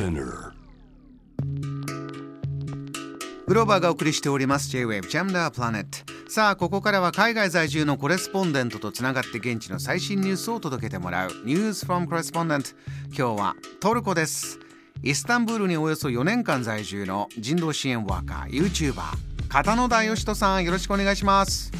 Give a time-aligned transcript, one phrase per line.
[0.00, 0.52] Spinner.
[3.46, 4.70] グローバーがお送りしております。
[4.70, 5.84] J-Wave Jam the Planet
[6.30, 11.30] さあここからは海外在住のコレスポンデントとつながって現地の最新ニュースを届けてもらう。
[11.44, 12.74] News from Correspondent
[13.08, 14.58] 今日はトルコです。
[15.02, 19.02] イスタンブールにおよそ4年間在住の人道支援ワーカー YouTuber
[19.50, 21.70] 片野田義人さんよろしくお願いします.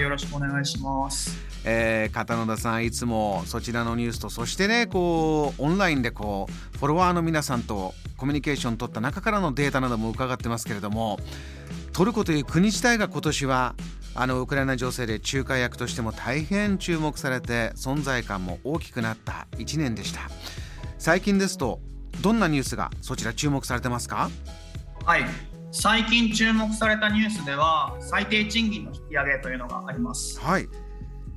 [0.00, 1.49] よろしくお願いします。
[1.64, 11.18] えー、片野田さんいつもそちらのニュースとそしてねこうオンラインでこうフォロワーの皆さんとコミュニケーション取った中からのデータなども伺ってますけれども
[11.92, 13.74] トルコという国自体が今年は
[14.14, 20.20] あのウクライナ情勢で仲介役としても大変注目されて存在感も大きくなった1年でした
[20.98, 21.80] 最近ですと
[22.20, 24.30] どんなニュースがそちら注目されてますか？
[25.04, 25.24] はい。
[25.72, 30.38] 最近注目されたニュースでは、最低賃金の引き上げというのがあります。
[30.40, 30.68] はい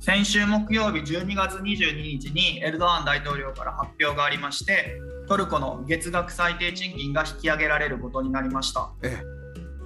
[0.04, 8.90] 先週木曜日12月22日にエルドアン大統領から発表がありまして、トルコの月額最低賃金が引き上げられることになりました。
[9.02, 9.22] え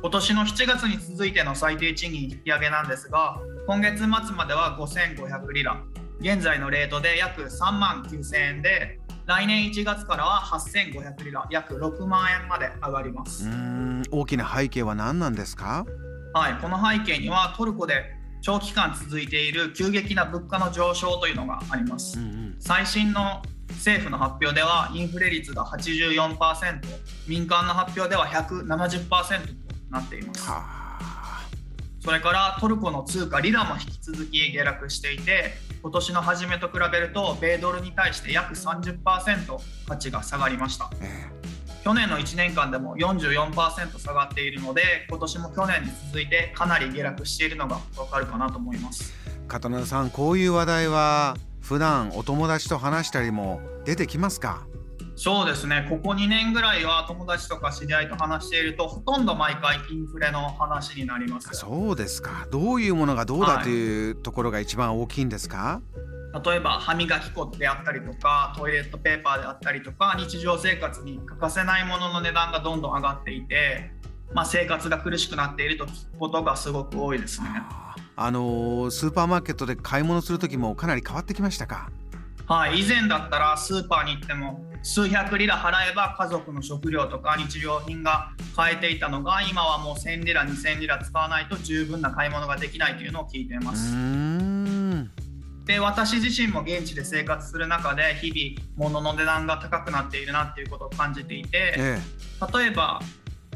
[0.02, 3.38] 今年の7月に続いての最低賃金引き上げなんですが、
[3.68, 5.80] 今月末までは5500リラ、
[6.18, 13.48] 現在のレートで約3万9000円で、来年1月からは8500リラ、約6万円まで上がりまうす。
[14.10, 15.86] 大きな背景は何なんですか？
[16.34, 22.18] はい、この背景にはトルコで長期間続いている急激な物価の上昇というのがあります。
[22.18, 26.80] うんうん最新の政府の発表ではインフレ率が84%、
[27.28, 29.54] 民間の発表では170%と
[29.90, 30.50] なっています。
[30.50, 30.88] はあ
[32.00, 38.98] それからトルコの通貨リラも引き続き下落していて今年の初めと比べると米ドルに対して約30%
[39.86, 41.37] 価値が下がりましたえ
[41.88, 49.14] 去年の1年間でも44%下がっているので今年も去年に続いてかなり下落しているのがわかるかなと思います。
[49.26, 54.66] え片野さんこういう話題は普段お友達と話したりも出てきますか？
[55.16, 55.86] そうですね。
[55.88, 62.46] ここ2年ぐらいは友達とか知り合いと話しているとほとんど毎回インフレの話になりますそうですか。
[62.50, 65.80] どういうものがどうだというところが一番大きいんですか、
[66.44, 73.92] 例えば歯磨き粉であったりとかトイレットペーパーであったりとか日常生活に欠かせないものの値段がどんどん上がっていて、
[74.34, 77.48] まあ、生活が苦しくなっていると聞くことがすごく多いですね。
[78.16, 81.90] あのースーパーマーケットで買い物する時もかなり変わってきましたか？
[82.46, 93.94] はい、以前だったらスーパーに行っても数百リラ払えば家族の食料とか日用品が買えていたのが今はもう1000リラ2000リラ使わないと十分な買い物ができないというのを聞いています。
[95.68, 101.98] んで私自身も現地で生活する中で日々物の値段が高くなっているなっていうことを感じていてえ
[102.54, 103.00] 例えば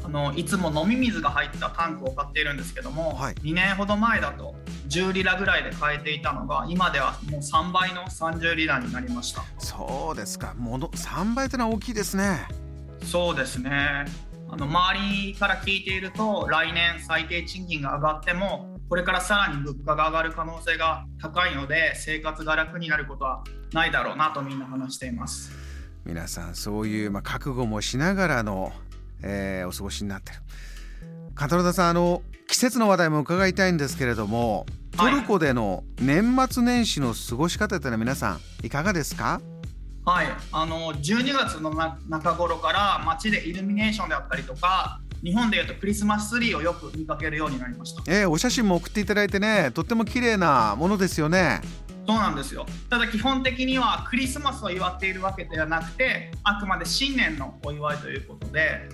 [0.05, 3.35] あのいつも飲み水が入ったタンクを買っているんですけども、はい。
[3.35, 4.53] 2年ほど前だと
[4.89, 9.43] 10リラぐらいで買えていたのが今ではもう3倍の30リラになりました。
[9.43, 10.53] えそうですか。
[10.55, 12.45] もの3倍というのは大きいですね。
[13.03, 14.03] そうですね。
[14.49, 25.51] あの周りから聞いていると来年最低賃金が上がってもこれからさらに物価が上がる可能性が高いので生活が楽になることはないだろうなとみんな話しています。
[26.05, 28.71] 皆さんそういう、まあ、覚悟もしながらの、
[29.23, 30.39] えーお過ごしになってる。
[31.33, 35.15] 片野田さんあの季節の話題も伺いたいんですけれどもトはい。
[35.15, 39.41] ルコでの年末年始の過ごし方というのは皆さんいかがですか？
[40.05, 48.03] はい、あの12月のな中頃から街でイルミネーションであったりとか日本でいうとクリスマスツリーをよく見かけるようになりました。
[48.07, 51.61] えーお写真も送っていただいてねとっても綺麗なものですよね。
[52.05, 52.65] そうなんですよ。
[52.89, 58.89] ただ基本的にはクリスマスを祝っているわけではなくてあくまで新年のお祝いということで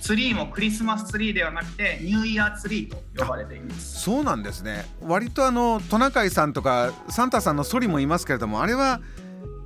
[0.00, 4.02] ツリーもクリスマスツリーではなくてニューイヤーツリーと呼ばれています。
[4.02, 4.84] そうなんですね。
[5.00, 9.00] 割とあのトナカイさんとかサンタさんのソリもいますけれどもあれは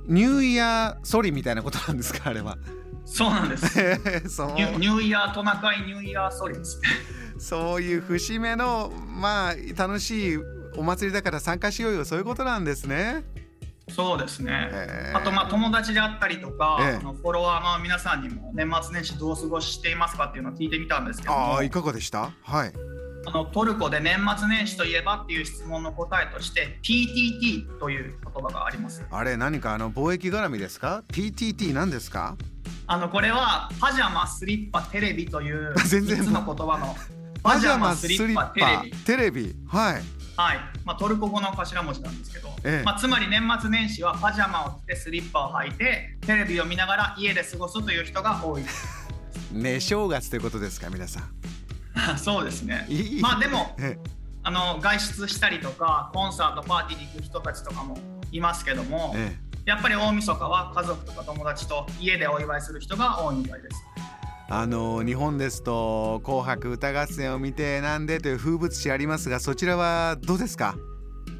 [0.07, 2.31] ニューイヤーソリみたいなことなんですか？
[2.31, 2.57] あれは
[3.09, 3.63] そうなんです。
[3.79, 6.79] ニュニューイヤートナカイニューイヤーソリです。
[6.81, 6.87] ね
[7.39, 10.37] そういう節目のまあ楽しい
[10.75, 12.03] お祭りだから参加しようよ。
[12.05, 13.23] そういうことなんですね。
[13.89, 14.69] そうですね。
[15.15, 16.95] あとまあ友達であったりとか、ええ。
[16.97, 21.39] あのフォロワーの皆さんにも年末年始どう過ごしていますかっていうのを聞いてみたんですけども。
[21.55, 22.31] ああいかがでした？
[22.43, 22.73] はい。
[23.25, 29.05] あのトルコで年末年始といえばっていう質問の答えとして PTT という言葉があります。
[29.11, 32.35] あれ何かあの貿易絡みですか ?PTT 何ですか？
[32.89, 36.95] あのこれはパジャマスリッパテレビという 全然3つの言葉の
[37.43, 38.91] パジャマスリッパテレビ。
[38.91, 39.55] テレビ。
[39.67, 40.03] はい。
[40.37, 42.83] はい、まあ、トルコ語の頭文字なんですけど、ええ。
[42.83, 48.63] まあ、つまり年末年始はパジャマを着てスリッパを履いてテレビを見ながら家で過ごすという人が多い。
[49.51, 51.23] ね正月ということですか皆さん。
[52.17, 52.87] そうですね。
[53.21, 53.97] まあでもえ
[54.43, 57.97] あの外出したりとかコンサートパーティーに行く人たちとかも
[58.31, 63.83] いますけども、えやっぱり大晦日は家族とか友達と家でお祝いする人が多いみたいです。
[64.49, 70.75] あの日本ですと「紅白歌合戦」を見てなんでという風物詩ありますがそちらはどうですか？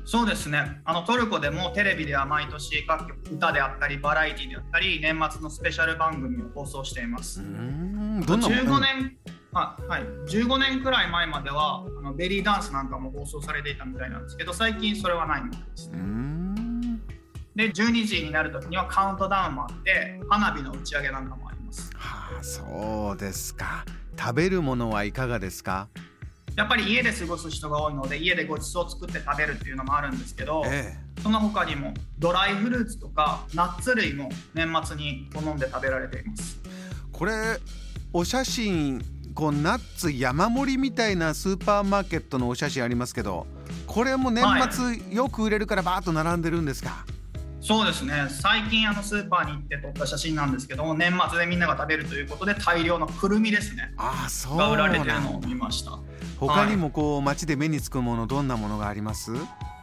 [0.04, 0.82] そうですね。
[0.84, 7.40] あのトルコでもテレビでは毎年各局歌であったりバラエティであったり年末のスペシャル番組を放送しています。
[7.42, 9.18] うんどんな15年、
[9.54, 16.00] あはい、15年くらい前まではあのベリーダンスなんかも放送されていたみたいなんですけど最近それはないみたいですね。
[16.00, 16.47] うん
[17.58, 21.90] で12時になるときにはカウントダウンもあって花火の打ち上げなんかもあります。
[21.96, 23.84] はあそうですか。
[24.16, 25.88] 食べるものはいかがですか？
[26.56, 36.62] やっぱり家で過ごす人が多いので家でごちそうを作って食べるっていうのもあるんですけど、えその他にもドライフルーツとかナッツ類も年末に好んで食べられています。
[36.64, 36.70] え
[37.12, 37.34] これ
[38.14, 39.04] お写真
[39.34, 43.48] こうナッツ山盛りみたいなスーパーマーケットのお写真ありますけど
[43.88, 47.06] これも年末よく売れるからバーッと並んでるんですか、
[47.68, 48.28] そうですね。
[48.30, 53.94] 最近あのスーパーに行って撮った写真なんですけど年末でみんなが食べるということで大量のくるみですね。
[53.98, 56.00] ああそうが売られてるのを見ました。
[56.40, 59.34] 他にもこう街で目につくものどんなものがあります？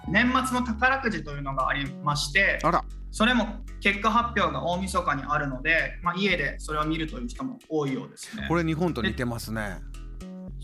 [0.08, 2.82] 年末の宝くじというのがありましてあら。
[3.10, 3.48] それも
[3.80, 8.46] 結果発表が大晦日にあるので、まあ、家でそれを見るという人も多いようですね。
[8.48, 9.76] これ日本と似てますね。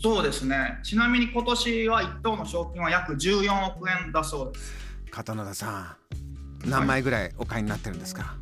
[0.01, 0.79] そうですね。
[0.81, 4.73] ちなみに今年は1等の賞金は約14億円だそうです。
[5.11, 5.95] 片野田さん
[6.65, 8.35] 何枚ぐらいお買いになってるんですか、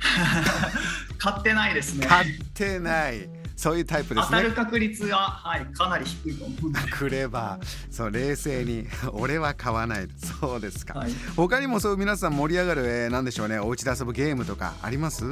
[1.18, 2.06] 買ってないですね。
[2.06, 3.28] 買ってない。
[3.56, 4.26] そういうタイプですね。
[4.30, 7.58] 当たる確率が、はい、かなり低いと思うんで、 くれば
[7.90, 8.86] そう冷静に。
[9.12, 10.06] 俺は買わない。
[10.40, 13.58] そうですか、はい、他にもそう皆さん盛り上がる、えー、なんでしょうね。
[13.58, 15.24] お家で遊ぶゲームとかあります？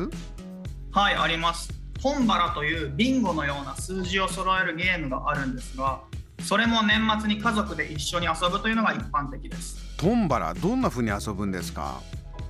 [0.91, 1.73] はい、あります。
[2.03, 6.01] トンバラというビンゴのような数字を揃えるゲームがあるんですが
[6.45, 9.77] それも年末に家族で一緒に遊ぶというのが一般的です。
[9.97, 12.01] トンバラどんな風に遊ぶんですか？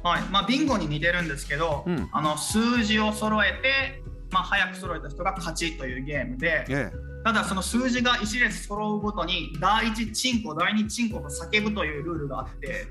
[0.06, 0.22] はい。
[0.30, 2.08] まあ、ビンゴに似てるんですけど、うん。
[2.12, 6.90] あの数字を揃えて、まあ、早く揃えた人が勝ちというゲームでえ
[7.24, 12.86] ただその数字が一列揃うごとに第一チンコ第二チンコと叫ぶというルールがあってえ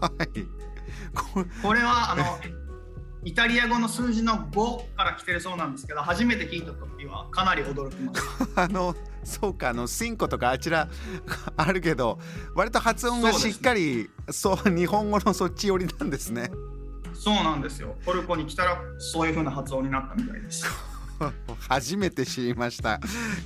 [0.00, 0.28] はい。
[1.14, 2.24] これこれはあの
[3.22, 8.62] イタリア語の数字の5から来てるそうなんですけど初めて聞いた時はかなり驚きました。
[8.64, 8.94] あの
[9.24, 10.88] そうかあのシンコとかあちら
[11.56, 12.18] あるけど
[12.54, 16.50] 割と発音がしっかりそう,、日本語のそっち寄りなんですね。
[17.12, 17.96] そうなんですよ。
[18.06, 20.64] トルコに来たらそういう風な発音になったみたいです。
[21.68, 22.98] 初めて知りました。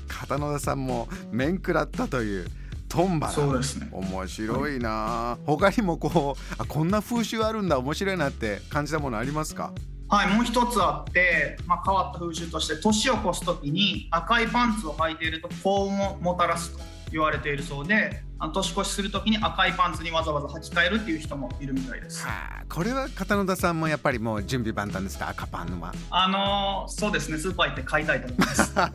[0.07, 2.47] 片野田さんも面食らったという
[2.95, 3.89] トンバラそうですね。
[3.93, 9.73] 面白いな、他にもこうあこんな風習あるんだ面白いなって感じたものありますか？
[10.09, 16.79] はいもう一つあって、まあ、変わった風習として年を越す時に赤いパンツを履いていると幸運をもたらすと
[17.11, 22.25] 言われているそうで年越しする時に赤いパンツにわざわざ履き替えるっていう人もいるみたいです。
[22.27, 22.31] は
[22.61, 25.31] あこれは片野田さんもやっぱりもう準備万端ですか？
[25.31, 25.93] 赤パンは。
[26.11, 27.39] あのーそうですね。
[27.39, 28.77] スーパー行って買いたいと思います。
[28.79, 28.93] わ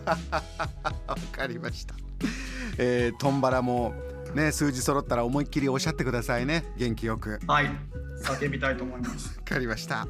[1.32, 1.96] かりました、
[2.80, 3.94] えー、トンバラも
[4.34, 6.64] ね数字揃ったら思いっきりおっしゃってくださいね。
[6.78, 7.40] 元気よく。
[7.46, 7.70] はい。
[8.24, 9.38] 叫びたいと思います。
[9.38, 10.08] わかりました、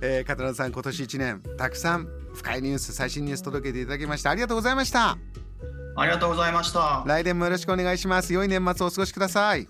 [0.00, 4.30] えー、片野さん今年1年たくさん深いニュース最新ニュース届けていただきました。
[4.30, 5.18] ありがとうございました。
[5.94, 7.02] ありがとうございました。
[7.06, 8.32] 来年もよろしくお願いします。
[8.32, 9.68] 良い年末をお過ごしください。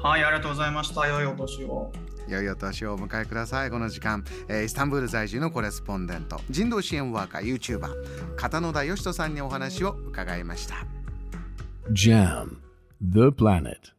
[0.00, 1.06] はいありがとうございました。
[1.06, 1.92] 良いお年を。
[2.28, 3.70] 良いお年をお迎えください。
[3.70, 10.95] この時間、えーイスタンブール在住のコレスポンデント人道支援ワーカー YouTuber 片野田義人さんにお話を伺いました
[11.92, 12.62] Jam,
[13.00, 13.92] the planet.